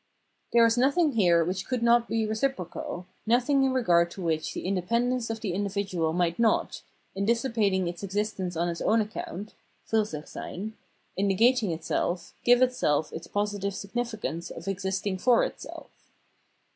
[0.51, 4.65] There is nothing here which could not be reciprocal, nothing in regard to which the
[4.65, 6.81] independence of the individual might not,
[7.13, 9.53] in dissipating its existence on its own account
[9.87, 10.73] {Fursicliseyn),
[11.15, 15.91] in negating itself, give itself its positive significance of existing for itself.